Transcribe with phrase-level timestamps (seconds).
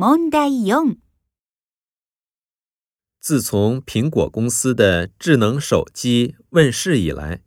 [0.00, 0.96] 問題四。
[3.20, 7.42] 自從蘋果公司的智能手機問世以來，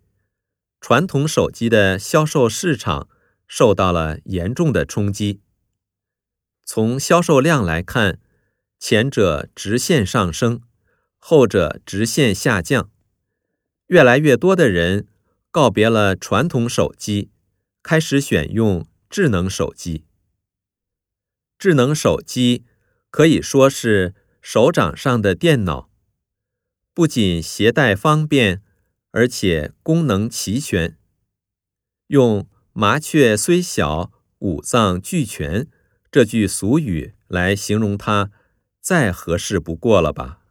[0.79, 3.09] 傳統手機的銷售市場
[3.47, 5.39] 受到了嚴重的衝擊。
[6.63, 8.19] 從銷售量來看，
[8.77, 10.61] 前者直線上升，
[11.17, 12.91] 後者直線下降。
[13.87, 15.07] 越來越多的人
[15.49, 17.31] 告別了傳統手機，
[17.81, 20.05] 開始選用智能手機。
[21.65, 22.65] 智能手机
[23.09, 25.89] 可以说是手掌上的电脑，
[26.93, 28.61] 不仅携带方便，
[29.11, 30.97] 而且功能齐全。
[32.07, 32.45] 用
[32.75, 35.65] “麻雀虽小，五脏俱全”
[36.11, 38.29] 这句俗语来形容它，
[38.81, 40.41] 再合适不过了吧？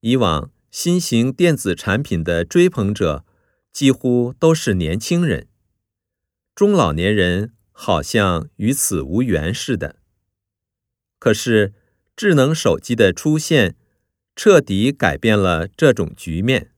[0.00, 3.24] 以往新型电子产品的追捧者
[3.70, 5.46] 几乎都是年轻人，
[6.56, 7.54] 中老年人。
[7.80, 10.00] 好像与此无缘似的。
[11.20, 11.72] 可是，
[12.16, 13.76] 智能手机的出现
[14.34, 16.72] 彻底改变了这种局面。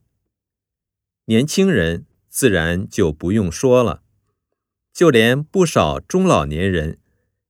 [1.25, 4.03] 年轻人自然就不用说了，
[4.93, 6.98] 就连不少中老年人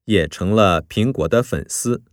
[0.05, 2.05] 也成了苹果的粉丝，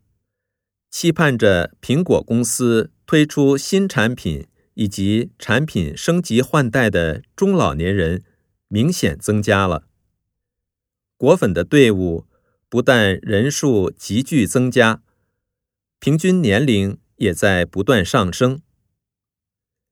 [0.90, 8.24] 期盼着苹果公司推出新产品以及产品升级换代的中老年人
[8.70, 9.87] 明显增加了。
[11.18, 12.28] 果粉的队伍
[12.70, 15.02] 不但人数急剧增加，
[16.00, 18.62] 平均年龄也在不断上升。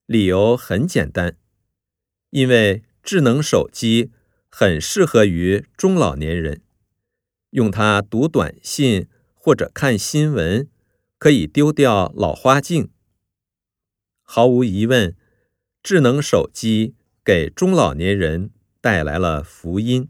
[0.06, 1.36] 理由很简单，
[2.30, 4.12] 因为智能手机
[4.52, 6.62] 很适合于中老年人，
[7.52, 10.70] 用它读短信或者看新闻，
[11.18, 12.92] 可以丢掉老花镜。
[14.22, 15.16] 毫无疑问，
[15.82, 20.08] 智能手机给中老年人带来了福音。